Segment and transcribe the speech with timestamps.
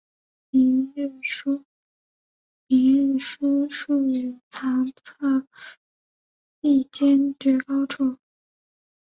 [0.49, 1.63] 明日书
[3.69, 5.45] 数语于堂侧
[6.59, 8.17] 壁间绝高处。